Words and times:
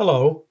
Hello, 0.00 0.46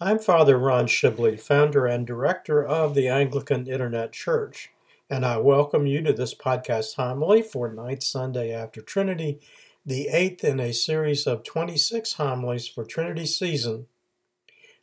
I'm 0.00 0.20
Father 0.20 0.56
Ron 0.56 0.86
Shibley, 0.86 1.40
founder 1.40 1.84
and 1.86 2.06
director 2.06 2.64
of 2.64 2.94
the 2.94 3.08
Anglican 3.08 3.66
Internet 3.66 4.12
Church, 4.12 4.70
and 5.10 5.26
I 5.26 5.38
welcome 5.38 5.88
you 5.88 6.00
to 6.02 6.12
this 6.12 6.32
podcast 6.32 6.94
homily 6.94 7.42
for 7.42 7.72
Ninth 7.72 8.04
Sunday 8.04 8.54
after 8.54 8.80
Trinity, 8.80 9.40
the 9.84 10.06
eighth 10.06 10.44
in 10.44 10.60
a 10.60 10.72
series 10.72 11.26
of 11.26 11.42
26 11.42 12.12
homilies 12.12 12.68
for 12.68 12.84
Trinity 12.84 13.26
season. 13.26 13.86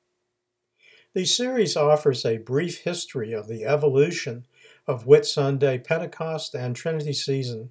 The 1.14 1.24
series 1.26 1.76
offers 1.76 2.24
a 2.24 2.38
brief 2.38 2.78
history 2.78 3.32
of 3.32 3.46
the 3.46 3.64
evolution 3.64 4.46
of 4.86 5.04
Whitsunday, 5.04 5.84
Pentecost, 5.84 6.54
and 6.54 6.74
Trinity 6.74 7.12
season. 7.12 7.70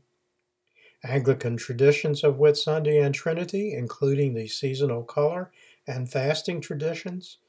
Anglican 1.04 1.58
traditions 1.58 2.24
of 2.24 2.38
Whitsunday 2.38 3.04
and 3.04 3.16
Trinity, 3.16 3.74
including 3.74 4.36
the 4.36 4.48
seasonal 4.48 5.04
color 5.04 5.52
and 5.88 6.12
fasting 6.12 6.62
traditions, 6.62 7.40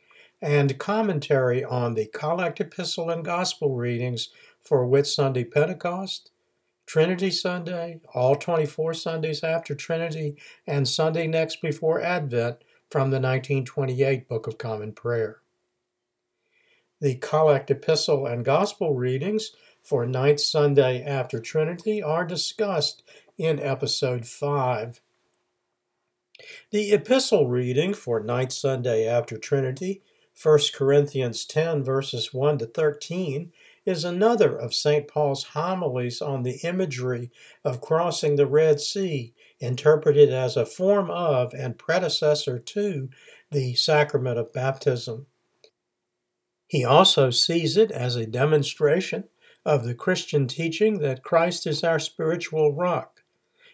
and 0.43 0.77
commentary 0.77 1.65
on 1.65 1.95
the 1.95 2.07
Collect 2.07 2.61
Epistle 2.61 3.09
and 3.11 3.25
Gospel 3.25 3.77
readings 3.77 4.31
for 4.61 4.85
Whitsunday 4.87 5.49
Pentecost, 5.49 6.33
Trinity 6.85 7.31
Sunday, 7.31 8.01
all 8.13 8.35
24 8.35 8.93
Sundays 8.95 9.45
after 9.45 9.77
Trinity, 9.77 10.37
and 10.67 10.87
Sunday 10.89 11.29
next 11.29 11.63
before 11.63 12.03
Advent 12.03 12.57
from 12.91 13.11
the 13.11 13.21
1928 13.21 14.29
Book 14.29 14.49
of 14.49 14.59
Common 14.59 14.93
Prayer. 14.93 15.39
The 17.01 17.15
Collect 17.15 17.71
Epistle 17.71 18.27
and 18.27 18.45
Gospel 18.45 18.95
readings 18.95 19.53
for 19.83 20.07
Ninth 20.07 20.41
Sunday 20.41 21.05
after 21.05 21.41
Trinity 21.41 22.03
are 22.03 22.25
discussed 22.25 23.05
in 23.39 23.61
Episode 23.61 24.27
5. 24.27 25.01
The 26.71 26.93
Epistle 26.93 27.47
reading 27.49 27.95
for 27.95 28.21
Ninth 28.21 28.53
Sunday 28.53 29.07
after 29.07 29.39
Trinity 29.39 30.03
1 30.41 30.59
Corinthians 30.75 31.45
10, 31.45 31.85
verses 31.85 32.33
1 32.33 32.59
to 32.59 32.67
13, 32.67 33.53
is 33.85 34.05
another 34.05 34.57
of 34.57 34.75
St. 34.75 35.09
Paul's 35.09 35.45
homilies 35.45 36.23
on 36.23 36.43
the 36.43 36.59
imagery 36.63 37.31
of 37.65 37.81
crossing 37.81 38.37
the 38.37 38.47
Red 38.47 38.81
Sea, 38.81 39.35
interpreted 39.61 40.31
as 40.31 40.57
a 40.57 40.67
form 40.67 41.11
of 41.11 41.53
and 41.53 41.79
predecessor 41.79 42.59
to 42.59 43.09
the 43.51 43.75
sacrament 43.75 44.39
of 44.39 44.53
baptism. 44.53 45.27
He 46.67 46.85
also 46.85 47.31
sees 47.31 47.77
it 47.77 47.91
as 47.91 48.17
a 48.17 48.27
demonstration 48.27 49.25
of 49.65 49.85
the 49.85 49.95
Christian 49.95 50.49
teaching 50.49 50.99
that 51.01 51.23
Christ 51.23 51.67
is 51.67 51.85
our 51.85 51.99
spiritual 51.99 52.75
rock 52.75 53.12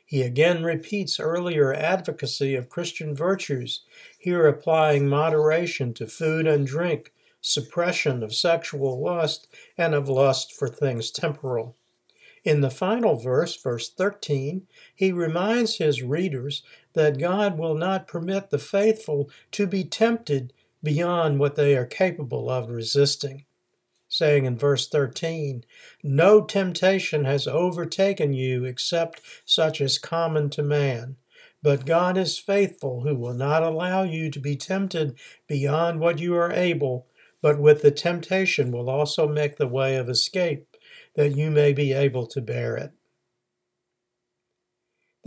he 0.08 0.22
again 0.22 0.64
repeats 0.64 1.20
earlier 1.20 1.74
advocacy 1.74 2.54
of 2.54 2.70
Christian 2.70 3.14
virtues, 3.14 3.82
here 4.18 4.46
applying 4.46 5.06
moderation 5.06 5.92
to 5.92 6.06
food 6.06 6.46
and 6.46 6.66
drink, 6.66 7.12
suppression 7.42 8.22
of 8.22 8.34
sexual 8.34 8.98
lust, 9.04 9.48
and 9.76 9.94
of 9.94 10.08
lust 10.08 10.54
for 10.54 10.66
things 10.66 11.10
temporal. 11.10 11.76
In 12.42 12.62
the 12.62 12.70
final 12.70 13.16
verse, 13.16 13.60
verse 13.60 13.90
13, 13.90 14.66
he 14.94 15.12
reminds 15.12 15.76
his 15.76 16.02
readers 16.02 16.62
that 16.94 17.18
God 17.18 17.58
will 17.58 17.74
not 17.74 18.08
permit 18.08 18.48
the 18.48 18.58
faithful 18.58 19.28
to 19.52 19.66
be 19.66 19.84
tempted 19.84 20.54
beyond 20.82 21.38
what 21.38 21.54
they 21.54 21.76
are 21.76 21.84
capable 21.84 22.48
of 22.48 22.70
resisting 22.70 23.44
saying 24.08 24.46
in 24.46 24.56
verse 24.56 24.88
13, 24.88 25.64
No 26.02 26.42
temptation 26.42 27.24
has 27.24 27.46
overtaken 27.46 28.32
you 28.32 28.64
except 28.64 29.20
such 29.44 29.80
as 29.80 29.98
common 29.98 30.50
to 30.50 30.62
man. 30.62 31.16
But 31.62 31.86
God 31.86 32.16
is 32.16 32.38
faithful, 32.38 33.02
who 33.02 33.14
will 33.14 33.34
not 33.34 33.62
allow 33.62 34.02
you 34.04 34.30
to 34.30 34.40
be 34.40 34.56
tempted 34.56 35.18
beyond 35.46 36.00
what 36.00 36.18
you 36.18 36.34
are 36.36 36.52
able, 36.52 37.06
but 37.42 37.58
with 37.58 37.82
the 37.82 37.90
temptation 37.90 38.70
will 38.70 38.88
also 38.88 39.28
make 39.28 39.56
the 39.56 39.68
way 39.68 39.96
of 39.96 40.08
escape, 40.08 40.66
that 41.14 41.36
you 41.36 41.50
may 41.50 41.72
be 41.72 41.92
able 41.92 42.26
to 42.28 42.40
bear 42.40 42.76
it. 42.76 42.92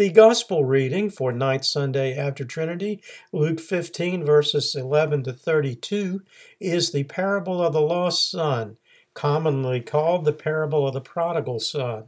The 0.02 0.10
Gospel 0.10 0.66
reading 0.66 1.12
for 1.12 1.32
Ninth 1.32 1.64
Sunday 1.64 2.18
after 2.18 2.44
Trinity, 2.44 3.04
Luke 3.32 3.60
15, 3.60 4.24
verses 4.24 4.74
11 4.74 5.26
to 5.26 5.34
32, 5.34 6.24
is 6.60 6.92
the 6.92 7.04
parable 7.04 7.62
of 7.62 7.74
the 7.74 7.82
lost 7.82 8.32
son, 8.32 8.78
commonly 9.14 9.80
called 9.80 10.26
the 10.26 10.34
parable 10.34 10.88
of 10.88 10.96
the 10.96 11.02
prodigal 11.02 11.60
son, 11.60 12.06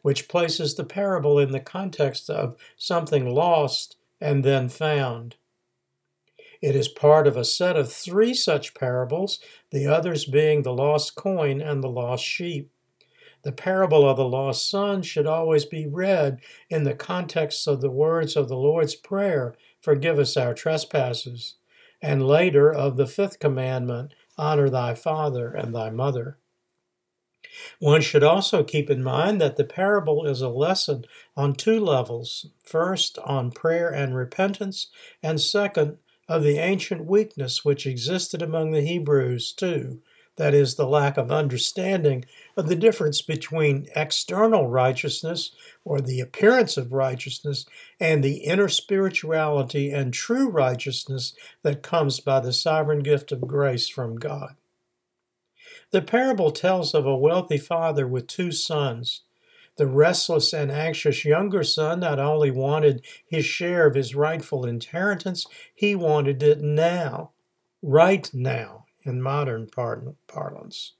which 0.00 0.26
places 0.26 0.76
the 0.76 0.84
parable 0.84 1.38
in 1.38 1.52
the 1.52 1.60
context 1.60 2.30
of 2.30 2.56
something 2.78 3.28
lost 3.28 3.98
and 4.22 4.42
then 4.42 4.70
found. 4.70 5.36
It 6.62 6.74
is 6.74 6.88
part 6.88 7.26
of 7.26 7.36
a 7.36 7.44
set 7.44 7.76
of 7.76 7.92
three 7.92 8.32
such 8.32 8.72
parables, 8.72 9.38
the 9.70 9.86
others 9.86 10.24
being 10.24 10.62
the 10.62 10.72
lost 10.72 11.14
coin 11.14 11.60
and 11.60 11.84
the 11.84 11.90
lost 11.90 12.24
sheep. 12.24 12.70
The 13.42 13.52
parable 13.52 14.08
of 14.08 14.16
the 14.16 14.28
lost 14.28 14.68
son 14.68 15.02
should 15.02 15.26
always 15.26 15.64
be 15.64 15.86
read 15.86 16.40
in 16.68 16.84
the 16.84 16.94
context 16.94 17.66
of 17.68 17.80
the 17.80 17.90
words 17.90 18.36
of 18.36 18.48
the 18.48 18.56
Lord's 18.56 18.94
Prayer, 18.94 19.54
Forgive 19.80 20.18
us 20.18 20.36
our 20.36 20.54
trespasses, 20.54 21.54
and 22.02 22.26
later 22.26 22.72
of 22.72 22.96
the 22.96 23.06
fifth 23.06 23.38
commandment, 23.38 24.12
Honor 24.36 24.68
thy 24.68 24.94
father 24.94 25.48
and 25.48 25.74
thy 25.74 25.90
mother. 25.90 26.38
One 27.78 28.02
should 28.02 28.22
also 28.22 28.62
keep 28.62 28.90
in 28.90 29.02
mind 29.02 29.40
that 29.40 29.56
the 29.56 29.64
parable 29.64 30.26
is 30.26 30.42
a 30.42 30.48
lesson 30.48 31.04
on 31.36 31.54
two 31.54 31.80
levels 31.80 32.46
first, 32.62 33.18
on 33.20 33.50
prayer 33.50 33.88
and 33.88 34.14
repentance, 34.14 34.88
and 35.22 35.40
second, 35.40 35.98
of 36.28 36.42
the 36.42 36.58
ancient 36.58 37.06
weakness 37.06 37.64
which 37.64 37.86
existed 37.86 38.42
among 38.42 38.72
the 38.72 38.82
Hebrews 38.82 39.52
too, 39.52 40.02
that 40.38 40.54
is, 40.54 40.76
the 40.76 40.86
lack 40.86 41.16
of 41.16 41.30
understanding 41.32 42.24
of 42.56 42.68
the 42.68 42.76
difference 42.76 43.20
between 43.20 43.88
external 43.94 44.68
righteousness, 44.68 45.50
or 45.84 46.00
the 46.00 46.20
appearance 46.20 46.76
of 46.76 46.92
righteousness, 46.92 47.66
and 48.00 48.22
the 48.22 48.38
inner 48.38 48.68
spirituality 48.68 49.90
and 49.90 50.14
true 50.14 50.48
righteousness 50.48 51.34
that 51.62 51.82
comes 51.82 52.20
by 52.20 52.38
the 52.38 52.52
sovereign 52.52 53.00
gift 53.00 53.32
of 53.32 53.46
grace 53.48 53.88
from 53.88 54.16
God. 54.16 54.54
The 55.90 56.02
parable 56.02 56.52
tells 56.52 56.94
of 56.94 57.04
a 57.04 57.16
wealthy 57.16 57.58
father 57.58 58.06
with 58.06 58.28
two 58.28 58.52
sons. 58.52 59.22
The 59.76 59.86
restless 59.86 60.52
and 60.52 60.70
anxious 60.70 61.24
younger 61.24 61.64
son 61.64 62.00
not 62.00 62.18
only 62.20 62.50
wanted 62.50 63.04
his 63.26 63.44
share 63.44 63.86
of 63.86 63.96
his 63.96 64.14
rightful 64.14 64.64
inheritance, 64.64 65.46
he 65.74 65.96
wanted 65.96 66.42
it 66.42 66.60
now, 66.60 67.32
right 67.82 68.28
now 68.32 68.84
in 69.08 69.20
modern 69.20 69.66
parlance. 69.66 70.92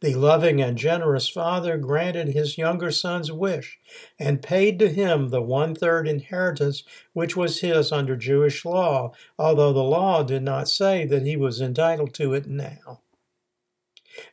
The 0.00 0.14
loving 0.14 0.60
and 0.60 0.76
generous 0.76 1.28
father 1.28 1.78
granted 1.78 2.28
his 2.28 2.58
younger 2.58 2.90
son's 2.90 3.30
wish 3.30 3.78
and 4.18 4.42
paid 4.42 4.78
to 4.78 4.88
him 4.88 5.28
the 5.28 5.42
one 5.42 5.74
third 5.74 6.08
inheritance 6.08 6.82
which 7.12 7.36
was 7.36 7.60
his 7.60 7.92
under 7.92 8.16
Jewish 8.16 8.64
law, 8.64 9.12
although 9.38 9.72
the 9.72 9.82
law 9.82 10.22
did 10.22 10.42
not 10.42 10.68
say 10.68 11.06
that 11.06 11.22
he 11.22 11.36
was 11.36 11.60
entitled 11.60 12.12
to 12.14 12.34
it 12.34 12.46
now. 12.46 13.00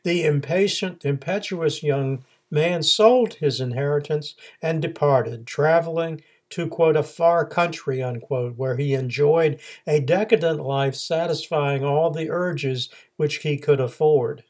The 0.04 0.24
impatient, 0.24 1.04
impetuous 1.04 1.82
young 1.82 2.24
man 2.50 2.82
sold 2.82 3.34
his 3.34 3.60
inheritance 3.60 4.34
and 4.60 4.82
departed, 4.82 5.46
traveling 5.46 6.22
to 6.50 6.66
quote 6.68 6.96
a 6.96 7.02
far 7.02 7.46
country 7.46 8.02
unquote 8.02 8.56
where 8.56 8.76
he 8.76 8.94
enjoyed 8.94 9.60
a 9.86 10.00
decadent 10.00 10.60
life 10.60 10.94
satisfying 10.94 11.84
all 11.84 12.10
the 12.10 12.30
urges 12.30 12.88
which 13.16 13.36
he 13.38 13.58
could 13.58 13.80
afford. 13.80 14.44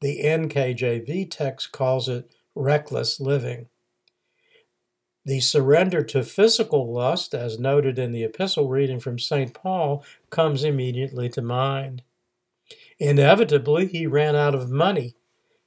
The 0.00 0.22
nkjv 0.24 1.30
text 1.30 1.72
calls 1.72 2.08
it 2.08 2.30
reckless 2.54 3.20
living. 3.20 3.68
The 5.24 5.40
surrender 5.40 6.02
to 6.04 6.22
physical 6.22 6.92
lust 6.92 7.34
as 7.34 7.58
noted 7.58 7.98
in 7.98 8.12
the 8.12 8.24
epistle 8.24 8.68
reading 8.68 8.98
from 8.98 9.18
st 9.18 9.52
paul 9.52 10.04
comes 10.30 10.64
immediately 10.64 11.28
to 11.30 11.42
mind. 11.42 12.02
Inevitably 12.98 13.86
he 13.86 14.06
ran 14.06 14.34
out 14.34 14.54
of 14.54 14.70
money 14.70 15.14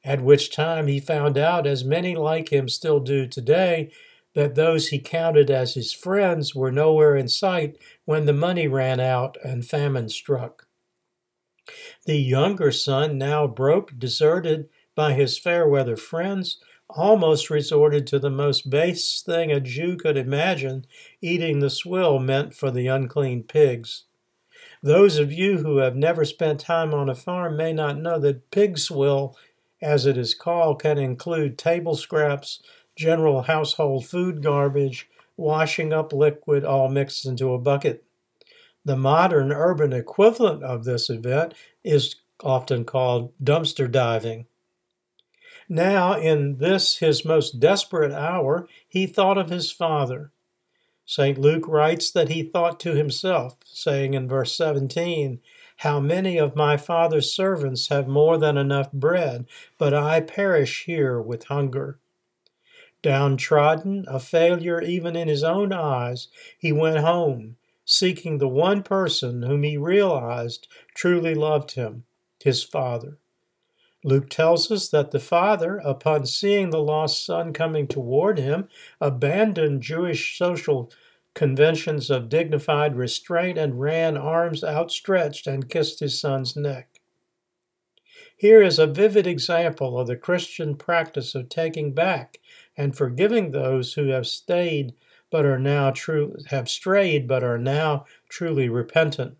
at 0.03 0.21
which 0.21 0.53
time 0.53 0.87
he 0.87 0.99
found 0.99 1.37
out 1.37 1.65
as 1.65 1.83
many 1.85 2.15
like 2.15 2.51
him 2.51 2.67
still 2.67 2.99
do 2.99 3.25
today 3.25 3.91
that 4.33 4.55
those 4.55 4.87
he 4.87 4.99
counted 4.99 5.51
as 5.51 5.73
his 5.73 5.93
friends 5.93 6.55
were 6.55 6.71
nowhere 6.71 7.15
in 7.15 7.27
sight 7.27 7.77
when 8.05 8.25
the 8.25 8.33
money 8.33 8.67
ran 8.67 8.99
out 8.99 9.37
and 9.43 9.65
famine 9.65 10.09
struck. 10.09 10.67
The 12.05 12.17
younger 12.17 12.71
son, 12.71 13.17
now 13.17 13.47
broke, 13.47 13.97
deserted 13.97 14.69
by 14.95 15.13
his 15.13 15.37
fair 15.37 15.67
weather 15.67 15.95
friends, 15.95 16.59
almost 16.89 17.49
resorted 17.49 18.05
to 18.07 18.19
the 18.19 18.29
most 18.29 18.69
base 18.69 19.21
thing 19.21 19.51
a 19.51 19.59
Jew 19.59 19.95
could 19.95 20.17
imagine 20.17 20.85
eating 21.21 21.59
the 21.59 21.69
swill 21.69 22.19
meant 22.19 22.53
for 22.53 22.69
the 22.69 22.87
unclean 22.87 23.43
pigs. 23.43 24.05
Those 24.81 25.17
of 25.17 25.31
you 25.31 25.59
who 25.59 25.77
have 25.77 25.95
never 25.95 26.25
spent 26.25 26.59
time 26.59 26.93
on 26.93 27.09
a 27.09 27.15
farm 27.15 27.55
may 27.55 27.71
not 27.71 27.97
know 27.97 28.19
that 28.19 28.51
pig 28.51 28.77
swill, 28.77 29.37
as 29.81 30.05
it 30.05 30.17
is 30.17 30.35
called, 30.35 30.81
can 30.81 30.97
include 30.97 31.57
table 31.57 31.95
scraps, 31.95 32.61
general 32.95 33.43
household 33.43 34.05
food 34.05 34.41
garbage, 34.41 35.09
washing 35.37 35.91
up 35.91 36.13
liquid, 36.13 36.63
all 36.63 36.89
mixed 36.89 37.25
into 37.25 37.53
a 37.53 37.59
bucket. 37.59 38.03
The 38.85 38.97
modern 38.97 39.51
urban 39.51 39.93
equivalent 39.93 40.63
of 40.63 40.83
this 40.83 41.09
event 41.09 41.53
is 41.83 42.15
often 42.41 42.83
called 42.83 43.33
dumpster 43.41 43.89
diving. 43.89 44.45
Now, 45.69 46.13
in 46.13 46.57
this 46.57 46.97
his 46.97 47.23
most 47.23 47.59
desperate 47.59 48.11
hour, 48.11 48.67
he 48.87 49.07
thought 49.07 49.37
of 49.37 49.49
his 49.49 49.71
father. 49.71 50.31
St. 51.05 51.37
Luke 51.37 51.67
writes 51.67 52.11
that 52.11 52.29
he 52.29 52.43
thought 52.43 52.79
to 52.81 52.95
himself, 52.95 53.57
saying 53.65 54.13
in 54.13 54.27
verse 54.27 54.55
17, 54.55 55.39
How 55.77 55.99
many 55.99 56.37
of 56.37 56.55
my 56.55 56.77
father's 56.77 57.33
servants 57.33 57.87
have 57.89 58.07
more 58.07 58.37
than 58.37 58.57
enough 58.57 58.91
bread, 58.91 59.45
but 59.77 59.93
I 59.93 60.21
perish 60.21 60.85
here 60.85 61.21
with 61.21 61.45
hunger. 61.45 61.99
Downtrodden, 63.03 64.05
a 64.07 64.19
failure 64.19 64.81
even 64.81 65.15
in 65.15 65.27
his 65.27 65.43
own 65.43 65.71
eyes, 65.73 66.29
he 66.57 66.71
went 66.71 66.99
home, 66.99 67.57
seeking 67.85 68.37
the 68.37 68.47
one 68.47 68.81
person 68.81 69.43
whom 69.43 69.63
he 69.63 69.77
realized 69.77 70.67
truly 70.95 71.35
loved 71.35 71.71
him, 71.71 72.05
his 72.41 72.63
father. 72.63 73.19
Luke 74.05 74.29
tells 74.29 74.71
us 74.71 74.89
that 74.89 75.11
the 75.11 75.19
father, 75.19 75.77
upon 75.83 76.25
seeing 76.25 76.69
the 76.69 76.81
lost 76.81 77.25
son 77.25 77.53
coming 77.53 77.87
toward 77.87 78.39
him, 78.39 78.67
abandoned 78.99 79.81
Jewish 79.81 80.37
social 80.37 80.91
conventions 81.33 82.09
of 82.09 82.29
dignified 82.29 82.95
restraint 82.95 83.57
and 83.57 83.79
ran 83.79 84.17
arms 84.17 84.63
outstretched 84.63 85.47
and 85.47 85.69
kissed 85.69 85.99
his 85.99 86.19
son's 86.19 86.55
neck. 86.55 87.01
Here 88.35 88.61
is 88.61 88.77
a 88.77 88.87
vivid 88.87 89.25
example 89.25 89.97
of 89.97 90.07
the 90.07 90.17
Christian 90.17 90.75
practice 90.75 91.33
of 91.33 91.49
taking 91.49 91.93
back 91.93 92.39
and 92.75 92.95
forgiving 92.95 93.51
those 93.51 93.93
who 93.93 94.07
have 94.07 94.27
stayed 94.27 94.93
but 95.29 95.45
are 95.45 95.59
now 95.59 95.91
true 95.91 96.35
have 96.47 96.69
strayed 96.69 97.27
but 97.27 97.43
are 97.43 97.57
now 97.57 98.05
truly 98.29 98.69
repentant. 98.69 99.35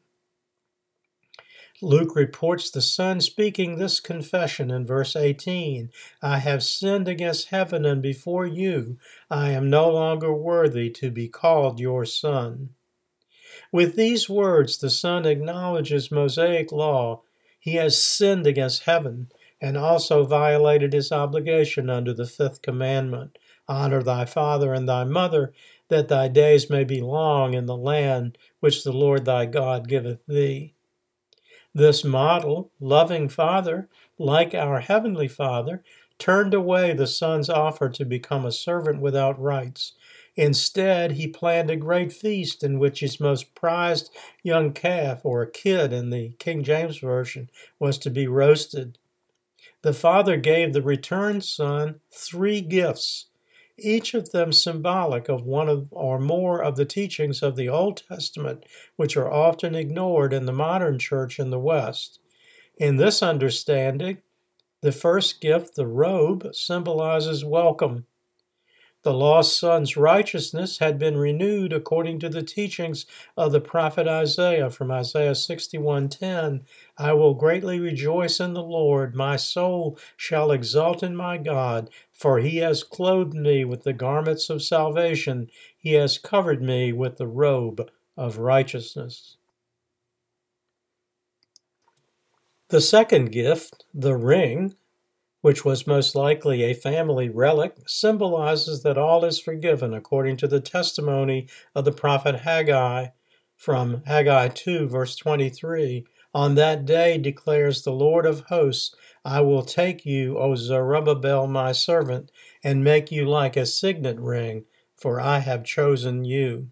Luke 1.82 2.16
reports 2.16 2.72
the 2.72 2.82
Son 2.82 3.20
speaking 3.20 3.78
this 3.78 4.00
confession 4.00 4.72
in 4.72 4.86
verse 4.86 5.16
18 5.16 5.92
I 6.22 6.38
have 6.40 6.64
sinned 6.64 7.08
against 7.08 7.50
heaven 7.50 7.86
and 7.86 8.02
before 8.02 8.46
you. 8.46 8.98
I 9.30 9.52
am 9.52 9.70
no 9.70 9.92
longer 9.92 10.34
worthy 10.34 10.90
to 10.92 11.12
be 11.12 11.28
called 11.28 11.80
your 11.80 12.06
Son. 12.06 12.70
With 13.72 13.96
these 13.96 14.30
words, 14.30 14.78
the 14.78 14.90
Son 14.90 15.26
acknowledges 15.26 16.10
Mosaic 16.10 16.72
law. 16.72 17.24
He 17.60 17.76
has 17.76 18.02
sinned 18.02 18.48
against 18.48 18.84
heaven 18.84 19.30
and 19.64 19.78
also 19.78 20.26
violated 20.26 20.92
his 20.92 21.10
obligation 21.10 21.90
under 21.90 22.14
the 22.14 22.28
fifth 22.28 22.62
commandment 22.62 23.38
Honor 23.66 24.04
thy 24.04 24.26
father 24.26 24.74
and 24.74 24.90
thy 24.90 25.06
mother, 25.06 25.54
that 25.88 26.10
thy 26.10 26.28
days 26.28 26.70
may 26.70 26.84
be 26.84 27.00
long 27.00 27.54
in 27.54 27.66
the 27.66 27.78
land 27.78 28.38
which 28.60 28.84
the 28.84 28.92
Lord 28.92 29.24
thy 29.24 29.46
God 29.46 29.88
giveth 29.88 30.22
thee. 30.28 30.74
This 31.74 32.04
model, 32.04 32.72
loving 32.82 33.30
Father, 33.30 33.88
like 34.20 34.54
our 34.54 34.82
Heavenly 34.82 35.30
Father, 35.30 35.82
turned 36.20 36.54
away 36.54 36.92
the 36.92 37.08
Son's 37.08 37.50
offer 37.50 37.88
to 37.88 38.04
become 38.04 38.46
a 38.46 38.52
servant 38.52 39.00
without 39.00 39.42
rights. 39.42 39.94
Instead, 40.36 41.14
he 41.14 41.26
planned 41.26 41.70
a 41.70 41.78
great 41.78 42.12
feast 42.12 42.66
in 42.66 42.80
which 42.80 43.00
his 43.00 43.18
most 43.18 43.56
prized 43.56 44.12
young 44.44 44.74
calf, 44.74 45.22
or 45.24 45.46
kid 45.46 45.94
in 45.94 46.10
the 46.10 46.34
King 46.38 46.64
James 46.64 46.98
Version, 46.98 47.50
was 47.80 47.98
to 48.00 48.10
be 48.10 48.28
roasted. 48.28 48.98
The 49.84 49.94
Father 49.94 50.38
gave 50.38 50.74
the 50.74 50.82
returned 50.82 51.44
Son 51.44 52.00
three 52.12 52.62
gifts 52.62 53.28
each 53.78 54.14
of 54.14 54.32
them 54.32 54.52
symbolic 54.54 55.30
of 55.30 55.46
one 55.46 55.68
of, 55.68 55.88
or 55.92 56.20
more 56.20 56.62
of 56.64 56.76
the 56.76 56.86
teachings 56.86 57.42
of 57.42 57.56
the 57.56 57.70
Old 57.70 58.04
Testament, 58.08 58.66
which 58.96 59.18
are 59.18 59.32
often 59.32 59.76
ignored 59.76 60.34
in 60.34 60.46
the 60.46 60.54
modern 60.54 61.00
church 61.00 61.40
in 61.40 61.50
the 61.50 61.60
West. 61.60 62.20
In 62.78 62.98
this 62.98 63.24
understanding, 63.24 64.20
the 64.82 64.92
first 64.92 65.42
gift, 65.42 65.76
the 65.76 65.88
robe, 65.88 66.54
symbolizes 66.54 67.44
welcome. 67.44 68.06
The 69.04 69.14
lost 69.14 69.60
son's 69.60 69.98
righteousness 69.98 70.78
had 70.78 70.98
been 70.98 71.18
renewed 71.18 71.74
according 71.74 72.20
to 72.20 72.30
the 72.30 72.42
teachings 72.42 73.06
of 73.36 73.52
the 73.52 73.60
prophet 73.60 74.08
Isaiah 74.08 74.70
from 74.70 74.92
Isaiah 74.92 75.36
61:10. 75.36 76.66
I 76.98 77.12
will 77.12 77.34
greatly 77.34 77.82
rejoice 77.82 78.40
in 78.40 78.54
the 78.54 78.64
Lord, 78.64 79.14
my 79.14 79.36
soul 79.36 79.98
shall 80.16 80.52
exult 80.52 81.04
in 81.04 81.18
my 81.18 81.38
God, 81.38 81.90
for 82.14 82.40
he 82.40 82.60
has 82.60 82.82
clothed 82.84 83.34
me 83.34 83.66
with 83.66 83.84
the 83.84 83.92
garments 83.92 84.50
of 84.50 84.64
salvation, 84.64 85.50
he 85.78 85.94
has 85.94 86.18
covered 86.18 86.62
me 86.62 86.94
with 86.94 87.18
the 87.18 87.28
robe 87.28 87.92
of 88.16 88.38
righteousness. 88.38 89.36
The 92.70 92.80
second 92.80 93.34
gift, 93.34 93.84
the 93.94 94.16
ring, 94.16 94.76
which 95.44 95.66
was 95.66 95.86
most 95.86 96.16
likely 96.16 96.64
a 96.64 96.74
family 96.74 97.28
relic, 97.28 97.76
symbolizes 97.86 98.82
that 98.82 98.98
all 98.98 99.26
is 99.26 99.42
forgiven 99.42 99.94
according 99.94 100.38
to 100.38 100.48
the 100.48 100.62
testimony 100.62 101.46
of 101.76 101.84
the 101.84 101.92
prophet 101.92 102.34
Haggai 102.34 103.08
from 103.58 104.02
Haggai 104.06 104.48
2, 104.48 104.88
verse 104.88 105.18
23. 105.18 106.06
On 106.34 106.56
that 106.56 106.86
day 106.86 107.18
declares 107.18 107.82
the 107.82 107.92
Lord 107.92 108.26
of 108.26 108.46
hosts, 108.48 108.96
I 109.26 109.42
will 109.42 109.64
take 109.64 110.06
you, 110.06 110.38
O 110.38 110.56
Zerubbabel, 110.56 111.46
my 111.48 111.74
servant, 111.74 112.32
and 112.64 112.82
make 112.82 113.12
you 113.12 113.26
like 113.26 113.58
a 113.58 113.66
signet 113.66 114.22
ring, 114.22 114.64
for 114.96 115.20
I 115.20 115.40
have 115.40 115.66
chosen 115.66 116.24
you. 116.24 116.70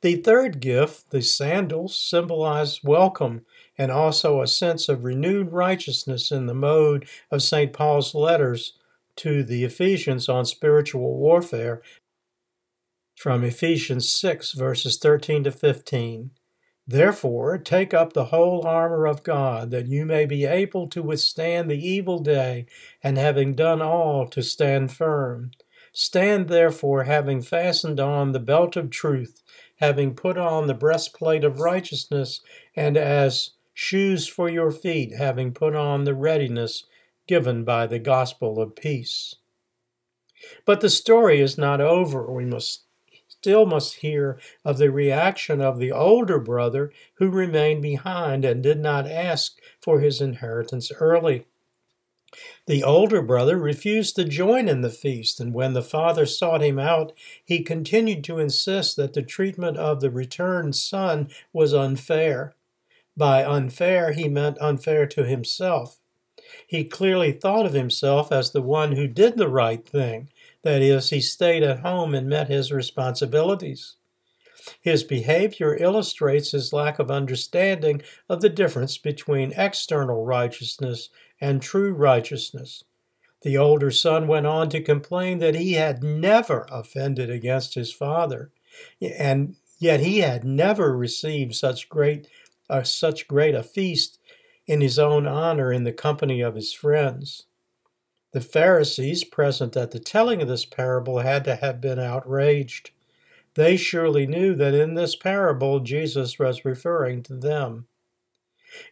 The 0.00 0.16
third 0.16 0.60
gift, 0.60 1.10
the 1.10 1.20
sandals, 1.20 1.98
symbolize 1.98 2.82
welcome 2.82 3.44
and 3.82 3.90
also 3.90 4.40
a 4.40 4.46
sense 4.46 4.88
of 4.88 5.02
renewed 5.02 5.50
righteousness 5.50 6.30
in 6.30 6.46
the 6.46 6.54
mode 6.54 7.04
of 7.32 7.42
St. 7.42 7.72
Paul's 7.72 8.14
letters 8.14 8.78
to 9.16 9.42
the 9.42 9.64
Ephesians 9.64 10.28
on 10.28 10.44
spiritual 10.44 11.18
warfare 11.18 11.82
from 13.16 13.42
Ephesians 13.42 14.08
6, 14.08 14.52
verses 14.52 14.98
13 14.98 15.42
to 15.42 15.50
15. 15.50 16.30
Therefore, 16.86 17.58
take 17.58 17.92
up 17.92 18.12
the 18.12 18.26
whole 18.26 18.64
armor 18.64 19.04
of 19.04 19.24
God, 19.24 19.72
that 19.72 19.88
you 19.88 20.06
may 20.06 20.26
be 20.26 20.44
able 20.44 20.86
to 20.86 21.02
withstand 21.02 21.68
the 21.68 21.84
evil 21.84 22.20
day, 22.20 22.66
and 23.02 23.18
having 23.18 23.52
done 23.52 23.82
all, 23.82 24.28
to 24.28 24.44
stand 24.44 24.92
firm. 24.92 25.50
Stand 25.92 26.46
therefore, 26.46 27.02
having 27.02 27.42
fastened 27.42 27.98
on 27.98 28.30
the 28.30 28.38
belt 28.38 28.76
of 28.76 28.90
truth, 28.90 29.42
having 29.80 30.14
put 30.14 30.38
on 30.38 30.68
the 30.68 30.74
breastplate 30.74 31.42
of 31.42 31.58
righteousness, 31.58 32.40
and 32.76 32.96
as 32.96 33.50
shoes 33.74 34.26
for 34.26 34.48
your 34.48 34.70
feet, 34.70 35.14
having 35.14 35.52
put 35.52 35.74
on 35.74 36.04
the 36.04 36.14
readiness 36.14 36.84
given 37.26 37.64
by 37.64 37.86
the 37.86 37.98
gospel 37.98 38.60
of 38.60 38.76
peace. 38.76 39.36
But 40.64 40.80
the 40.80 40.90
story 40.90 41.40
is 41.40 41.56
not 41.56 41.80
over. 41.80 42.30
We 42.30 42.44
must 42.44 42.82
still 43.28 43.66
must 43.66 43.96
hear 43.96 44.38
of 44.64 44.78
the 44.78 44.90
reaction 44.90 45.60
of 45.60 45.78
the 45.78 45.90
older 45.90 46.38
brother 46.38 46.92
who 47.14 47.28
remained 47.28 47.82
behind 47.82 48.44
and 48.44 48.62
did 48.62 48.78
not 48.78 49.10
ask 49.10 49.58
for 49.80 50.00
his 50.00 50.20
inheritance 50.20 50.92
early. 51.00 51.46
The 52.66 52.84
older 52.84 53.20
brother 53.20 53.58
refused 53.58 54.16
to 54.16 54.24
join 54.24 54.68
in 54.68 54.80
the 54.80 54.90
feast, 54.90 55.40
and 55.40 55.52
when 55.52 55.72
the 55.72 55.82
father 55.82 56.24
sought 56.24 56.62
him 56.62 56.78
out, 56.78 57.12
he 57.44 57.62
continued 57.62 58.24
to 58.24 58.38
insist 58.38 58.96
that 58.96 59.12
the 59.12 59.22
treatment 59.22 59.76
of 59.76 60.00
the 60.00 60.10
returned 60.10 60.76
son 60.76 61.28
was 61.52 61.74
unfair. 61.74 62.54
By 63.16 63.44
unfair, 63.44 64.12
he 64.12 64.28
meant 64.28 64.58
unfair 64.60 65.06
to 65.06 65.24
himself. 65.24 65.98
He 66.66 66.84
clearly 66.84 67.32
thought 67.32 67.66
of 67.66 67.72
himself 67.72 68.32
as 68.32 68.50
the 68.50 68.62
one 68.62 68.92
who 68.92 69.06
did 69.06 69.36
the 69.36 69.48
right 69.48 69.86
thing. 69.86 70.30
That 70.62 70.82
is, 70.82 71.10
he 71.10 71.20
stayed 71.20 71.62
at 71.62 71.80
home 71.80 72.14
and 72.14 72.28
met 72.28 72.48
his 72.48 72.72
responsibilities. 72.72 73.96
His 74.80 75.02
behavior 75.02 75.76
illustrates 75.76 76.52
his 76.52 76.72
lack 76.72 76.98
of 76.98 77.10
understanding 77.10 78.02
of 78.28 78.40
the 78.40 78.48
difference 78.48 78.96
between 78.96 79.52
external 79.56 80.24
righteousness 80.24 81.08
and 81.40 81.60
true 81.60 81.92
righteousness. 81.92 82.84
The 83.42 83.58
older 83.58 83.90
son 83.90 84.28
went 84.28 84.46
on 84.46 84.68
to 84.70 84.80
complain 84.80 85.40
that 85.40 85.56
he 85.56 85.72
had 85.72 86.04
never 86.04 86.66
offended 86.70 87.28
against 87.28 87.74
his 87.74 87.92
father, 87.92 88.52
and 89.00 89.56
yet 89.80 90.00
he 90.00 90.20
had 90.20 90.44
never 90.44 90.96
received 90.96 91.56
such 91.56 91.88
great 91.88 92.28
uh, 92.68 92.82
such 92.82 93.28
great 93.28 93.54
a 93.54 93.62
feast 93.62 94.18
in 94.66 94.80
his 94.80 94.98
own 94.98 95.26
honor 95.26 95.72
in 95.72 95.84
the 95.84 95.92
company 95.92 96.40
of 96.40 96.54
his 96.54 96.72
friends. 96.72 97.46
The 98.32 98.40
Pharisees 98.40 99.24
present 99.24 99.76
at 99.76 99.90
the 99.90 99.98
telling 99.98 100.40
of 100.40 100.48
this 100.48 100.64
parable 100.64 101.18
had 101.18 101.44
to 101.44 101.56
have 101.56 101.80
been 101.80 101.98
outraged. 101.98 102.90
They 103.54 103.76
surely 103.76 104.26
knew 104.26 104.54
that 104.54 104.74
in 104.74 104.94
this 104.94 105.14
parable 105.14 105.80
Jesus 105.80 106.38
was 106.38 106.64
referring 106.64 107.22
to 107.24 107.34
them. 107.34 107.86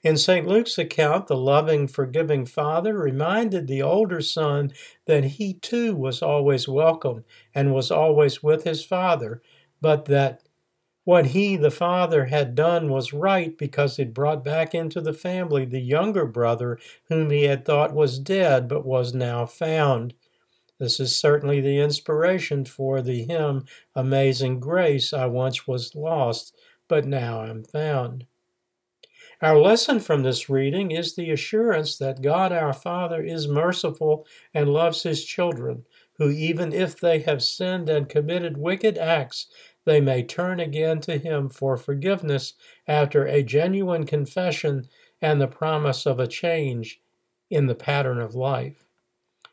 In 0.02 0.18
St. 0.18 0.46
Luke's 0.46 0.76
account, 0.76 1.26
the 1.26 1.36
loving, 1.36 1.88
forgiving 1.88 2.44
father 2.44 2.98
reminded 2.98 3.66
the 3.66 3.80
older 3.80 4.20
son 4.20 4.74
that 5.06 5.24
he 5.24 5.54
too 5.54 5.96
was 5.96 6.20
always 6.20 6.68
welcome 6.68 7.24
and 7.54 7.72
was 7.72 7.90
always 7.90 8.42
with 8.42 8.64
his 8.64 8.84
father, 8.84 9.40
but 9.80 10.04
that 10.04 10.42
what 11.04 11.28
he, 11.28 11.56
the 11.56 11.70
father, 11.70 12.26
had 12.26 12.54
done 12.54 12.90
was 12.90 13.12
right 13.12 13.56
because 13.56 13.98
it 13.98 14.14
brought 14.14 14.44
back 14.44 14.74
into 14.74 15.00
the 15.00 15.12
family 15.12 15.64
the 15.64 15.80
younger 15.80 16.26
brother 16.26 16.78
whom 17.08 17.30
he 17.30 17.44
had 17.44 17.64
thought 17.64 17.94
was 17.94 18.18
dead 18.18 18.68
but 18.68 18.84
was 18.84 19.14
now 19.14 19.46
found. 19.46 20.14
This 20.78 20.98
is 20.98 21.14
certainly 21.14 21.60
the 21.60 21.78
inspiration 21.78 22.64
for 22.64 23.02
the 23.02 23.24
hymn 23.24 23.66
Amazing 23.94 24.60
Grace. 24.60 25.12
I 25.12 25.26
once 25.26 25.66
was 25.66 25.94
lost, 25.94 26.54
but 26.88 27.04
now 27.06 27.44
am 27.44 27.64
found. 27.64 28.26
Our 29.42 29.58
lesson 29.58 30.00
from 30.00 30.22
this 30.22 30.50
reading 30.50 30.90
is 30.90 31.14
the 31.14 31.30
assurance 31.30 31.96
that 31.96 32.20
God 32.20 32.52
our 32.52 32.74
Father 32.74 33.22
is 33.22 33.48
merciful 33.48 34.26
and 34.52 34.68
loves 34.68 35.02
his 35.02 35.24
children, 35.24 35.86
who, 36.18 36.30
even 36.30 36.74
if 36.74 37.00
they 37.00 37.20
have 37.20 37.42
sinned 37.42 37.88
and 37.88 38.06
committed 38.06 38.58
wicked 38.58 38.98
acts, 38.98 39.46
they 39.84 40.00
may 40.00 40.22
turn 40.22 40.60
again 40.60 41.00
to 41.00 41.18
him 41.18 41.48
for 41.48 41.76
forgiveness 41.76 42.54
after 42.86 43.24
a 43.26 43.42
genuine 43.42 44.04
confession 44.04 44.88
and 45.22 45.40
the 45.40 45.48
promise 45.48 46.06
of 46.06 46.18
a 46.18 46.26
change 46.26 47.00
in 47.50 47.66
the 47.66 47.74
pattern 47.74 48.20
of 48.20 48.34
life. 48.34 48.86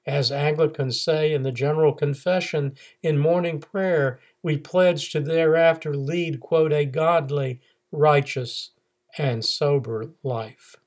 As 0.05 0.31
Anglicans 0.31 1.01
say 1.01 1.33
in 1.33 1.43
the 1.43 1.51
General 1.51 1.93
Confession 1.93 2.75
in 3.03 3.17
morning 3.17 3.59
prayer, 3.59 4.19
we 4.41 4.57
pledge 4.57 5.11
to 5.11 5.19
thereafter 5.19 5.93
lead, 5.93 6.39
quote, 6.39 6.71
a 6.71 6.85
godly, 6.85 7.59
righteous, 7.91 8.71
and 9.17 9.43
sober 9.43 10.11
life. 10.23 10.77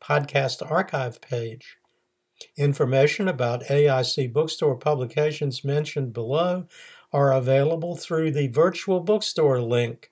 podcast 0.00 0.70
archive 0.70 1.20
page. 1.20 1.76
Information 2.56 3.28
about 3.28 3.64
AIC 3.64 4.32
bookstore 4.32 4.76
publications 4.76 5.64
mentioned 5.64 6.12
below 6.12 6.66
are 7.12 7.32
available 7.32 7.96
through 7.96 8.30
the 8.30 8.48
virtual 8.48 9.00
bookstore 9.00 9.60
link 9.60 10.10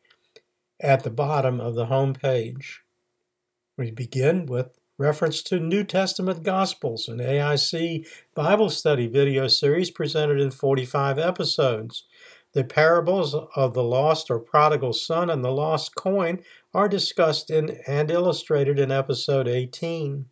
at 0.81 1.05
the 1.05 1.11
bottom 1.11 1.61
of 1.61 1.75
the 1.75 1.87
home 1.87 2.15
page. 2.15 2.83
We 3.77 3.91
begin 3.91 4.47
with 4.47 4.79
reference 4.99 5.43
to 5.45 5.61
New 5.61 5.85
Testament 5.85 6.43
Gospels, 6.43 7.09
an 7.09 7.19
AIC 7.19 8.07
Bible 8.35 8.71
study 8.71 9.07
video 9.07 9.47
series 9.47 9.91
presented 9.91 10.41
in 10.41 10.51
45 10.51 11.19
episodes. 11.19 12.05
The 12.53 12.65
parables 12.65 13.35
of 13.55 13.75
the 13.75 13.85
lost 13.85 14.31
or 14.31 14.41
prodigal 14.41 14.93
son 14.93 15.31
and 15.31 15.45
the 15.45 15.53
lost 15.53 15.95
coin 15.95 16.41
are 16.75 16.89
discussed 16.89 17.51
in 17.51 17.79
and 17.87 18.11
illustrated 18.11 18.79
in 18.79 18.91
episode 18.91 19.47
18. 19.47 20.27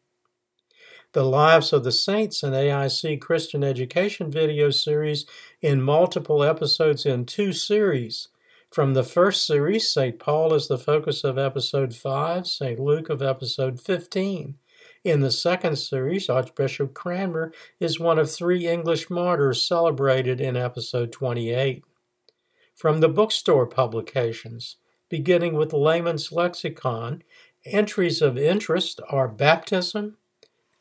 The 1.17 1.25
Lives 1.25 1.73
of 1.73 1.83
the 1.83 1.93
Saints, 1.93 2.43
an 2.43 2.53
AIC 2.53 3.23
Christian 3.23 3.65
education 3.65 4.31
video 4.31 4.69
series 4.69 5.25
in 5.63 5.81
multiple 5.81 6.45
episodes 6.45 7.07
in 7.07 7.25
two 7.25 7.55
series. 7.55 8.29
From 8.71 8.93
the 8.93 9.03
first 9.03 9.47
series, 9.47 9.91
St. 9.91 10.19
Paul 10.19 10.53
is 10.53 10.69
the 10.69 10.77
focus 10.77 11.25
of 11.25 11.39
episode 11.39 11.95
5, 11.95 12.47
St. 12.47 12.79
Luke 12.79 13.09
of 13.09 13.23
episode 13.23 13.81
15. 13.81 14.59
In 15.05 15.21
the 15.21 15.31
second 15.31 15.77
series, 15.77 16.29
Archbishop 16.29 16.93
Cranmer 16.93 17.51
is 17.81 17.99
one 17.99 18.19
of 18.19 18.31
three 18.31 18.67
English 18.67 19.09
martyrs 19.09 19.67
celebrated 19.67 20.39
in 20.39 20.55
episode 20.55 21.13
28 21.13 21.83
from 22.75 23.01
the 23.01 23.09
bookstore 23.09 23.67
publications, 23.67 24.77
beginning 25.09 25.55
with 25.55 25.73
Layman's 25.73 26.31
Lexicon. 26.31 27.23
Entries 27.65 28.21
of 28.21 28.37
interest 28.37 29.01
are 29.09 29.29
baptism, 29.29 30.19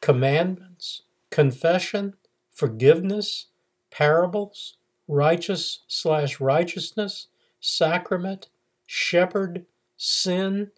commandments, 0.06 1.02
confession, 1.32 2.14
forgiveness, 2.52 3.48
parables, 3.90 4.78
righteous 5.08 5.80
slash 5.88 6.40
righteousness, 6.40 7.26
sacrament, 7.60 8.48
shepherd, 8.86 9.66
sin, 9.98 10.70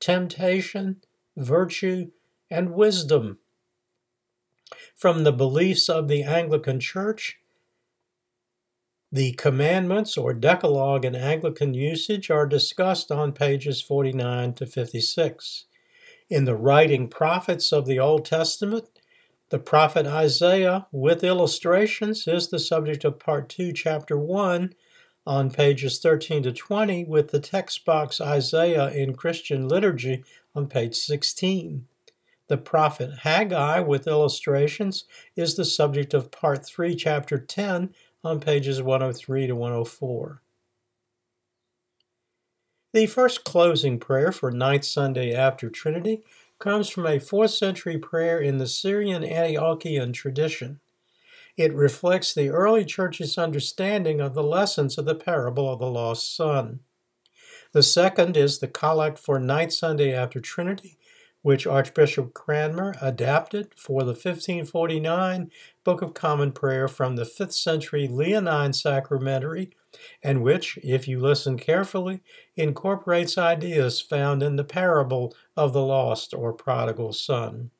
temptation, 0.00 0.96
virtue, 1.34 2.10
and 2.50 2.74
wisdom. 2.74 3.38
From 4.94 5.24
the 5.24 5.32
beliefs 5.32 5.88
of 5.88 6.06
the 6.06 6.22
Anglican 6.22 6.78
Church, 6.78 7.38
the 9.10 9.32
commandments 9.32 10.18
or 10.18 10.34
Decalogue 10.34 11.06
in 11.06 11.14
Anglican 11.14 11.72
usage 11.72 12.28
are 12.28 12.46
discussed 12.46 13.10
on 13.10 13.32
pages 13.32 13.80
49 13.80 14.52
to 14.52 14.66
56. 14.66 15.64
In 16.30 16.46
the 16.46 16.56
writing 16.56 17.08
prophets 17.08 17.70
of 17.70 17.84
the 17.84 17.98
Old 17.98 18.24
Testament, 18.24 18.88
the 19.50 19.58
prophet 19.58 20.06
Isaiah 20.06 20.86
with 20.90 21.22
illustrations 21.22 22.26
is 22.26 22.48
the 22.48 22.58
subject 22.58 23.04
of 23.04 23.18
part 23.18 23.50
2, 23.50 23.72
chapter 23.74 24.16
1, 24.16 24.72
on 25.26 25.50
pages 25.50 25.98
13 25.98 26.42
to 26.44 26.52
20, 26.52 27.04
with 27.04 27.30
the 27.30 27.40
text 27.40 27.84
box 27.84 28.22
Isaiah 28.22 28.88
in 28.88 29.14
Christian 29.14 29.68
liturgy 29.68 30.24
on 30.54 30.66
page 30.66 30.94
16. 30.96 31.86
The 32.48 32.58
prophet 32.58 33.18
Haggai 33.20 33.80
with 33.80 34.06
illustrations 34.06 35.04
is 35.36 35.56
the 35.56 35.64
subject 35.64 36.14
of 36.14 36.30
part 36.30 36.64
3, 36.64 36.96
chapter 36.96 37.38
10, 37.38 37.94
on 38.22 38.40
pages 38.40 38.82
103 38.82 39.46
to 39.46 39.54
104. 39.54 40.42
The 42.94 43.06
first 43.06 43.42
closing 43.42 43.98
prayer 43.98 44.30
for 44.30 44.52
Ninth 44.52 44.84
Sunday 44.84 45.34
after 45.34 45.68
Trinity 45.68 46.22
comes 46.60 46.88
from 46.88 47.06
a 47.06 47.18
4th 47.18 47.50
century 47.50 47.98
prayer 47.98 48.38
in 48.38 48.58
the 48.58 48.68
Syrian 48.68 49.24
Antiochian 49.24 50.14
tradition. 50.14 50.78
It 51.56 51.74
reflects 51.74 52.32
the 52.32 52.50
early 52.50 52.84
church's 52.84 53.36
understanding 53.36 54.20
of 54.20 54.34
the 54.34 54.44
lessons 54.44 54.96
of 54.96 55.06
the 55.06 55.16
parable 55.16 55.68
of 55.68 55.80
the 55.80 55.90
lost 55.90 56.36
son. 56.36 56.82
The 57.72 57.82
second 57.82 58.36
is 58.36 58.60
the 58.60 58.68
collect 58.68 59.18
for 59.18 59.40
Ninth 59.40 59.72
Sunday 59.72 60.14
after 60.14 60.38
Trinity, 60.38 60.96
which 61.44 61.66
Archbishop 61.66 62.32
Cranmer 62.32 62.94
adapted 63.02 63.68
for 63.76 64.00
the 64.00 64.12
1549 64.12 65.50
Book 65.84 66.00
of 66.00 66.14
Common 66.14 66.52
Prayer 66.52 66.88
from 66.88 67.16
the 67.16 67.24
5th 67.24 67.52
century 67.52 68.08
Leonine 68.08 68.72
Sacramentary, 68.72 69.68
and 70.22 70.42
which, 70.42 70.78
if 70.82 71.06
you 71.06 71.20
listen 71.20 71.58
carefully, 71.58 72.22
incorporates 72.56 73.36
ideas 73.36 74.00
found 74.00 74.42
in 74.42 74.56
the 74.56 74.64
parable 74.64 75.36
of 75.54 75.74
the 75.74 75.82
lost 75.82 76.32
or 76.32 76.54
prodigal 76.54 77.12
son. 77.12 77.70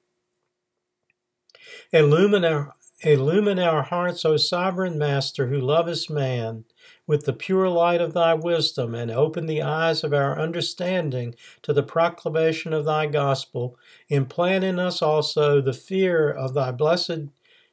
Illumine 1.91 2.45
our, 2.45 2.75
illumine 3.01 3.59
our 3.59 3.85
hearts, 3.85 4.27
O 4.27 4.37
sovereign 4.37 4.99
Master, 4.99 5.47
who 5.47 5.59
lovest 5.59 6.11
man 6.11 6.67
with 7.07 7.25
the 7.25 7.33
pure 7.33 7.69
light 7.69 8.01
of 8.01 8.15
thy 8.15 8.35
wisdom, 8.35 8.95
and 8.95 9.11
open 9.11 9.47
the 9.47 9.63
eyes 9.63 10.03
of 10.03 10.13
our 10.13 10.39
understanding 10.39 11.35
to 11.63 11.73
the 11.73 11.83
proclamation 11.83 12.73
of 12.73 12.85
thy 12.85 13.07
gospel. 13.07 13.79
Implant 14.09 14.65
in 14.65 14.79
us 14.79 15.03
also 15.03 15.61
the 15.61 15.73
fear 15.73 16.31
of 16.31 16.55
thy 16.55 16.71
blessed 16.71 17.29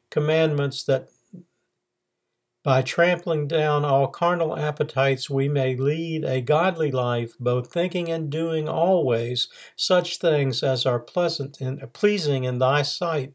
commandments, 0.09 0.83
that 0.83 1.09
by 2.63 2.81
trampling 2.83 3.47
down 3.47 3.83
all 3.83 4.07
carnal 4.07 4.55
appetites 4.55 5.29
we 5.29 5.47
may 5.47 5.75
lead 5.75 6.23
a 6.23 6.41
godly 6.41 6.91
life, 6.91 7.33
both 7.39 7.73
thinking 7.73 8.09
and 8.09 8.29
doing 8.29 8.69
always 8.69 9.47
such 9.75 10.19
things 10.19 10.61
as 10.61 10.85
are 10.85 10.99
pleasant 10.99 11.59
and 11.59 11.81
pleasing 11.93 12.43
in 12.43 12.59
thy 12.59 12.83
sight 12.83 13.33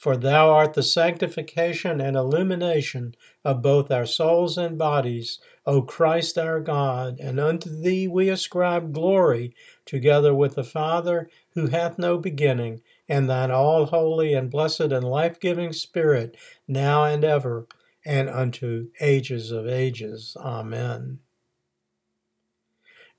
for 0.00 0.16
thou 0.16 0.48
art 0.48 0.72
the 0.72 0.82
sanctification 0.82 2.00
and 2.00 2.16
illumination 2.16 3.14
of 3.44 3.60
both 3.60 3.90
our 3.90 4.06
souls 4.06 4.56
and 4.56 4.78
bodies, 4.78 5.38
O 5.66 5.82
Christ 5.82 6.38
our 6.38 6.58
God, 6.58 7.20
and 7.20 7.38
unto 7.38 7.68
thee 7.68 8.08
we 8.08 8.30
ascribe 8.30 8.94
glory, 8.94 9.54
together 9.84 10.34
with 10.34 10.54
the 10.54 10.64
Father, 10.64 11.28
who 11.50 11.66
hath 11.66 11.98
no 11.98 12.16
beginning, 12.16 12.80
and 13.10 13.28
thine 13.28 13.50
all 13.50 13.84
holy 13.84 14.32
and 14.32 14.50
blessed 14.50 14.80
and 14.80 15.04
life 15.04 15.38
giving 15.38 15.70
Spirit, 15.70 16.34
now 16.66 17.04
and 17.04 17.22
ever, 17.22 17.66
and 18.02 18.30
unto 18.30 18.88
ages 19.02 19.50
of 19.50 19.68
ages. 19.68 20.34
Amen. 20.40 21.18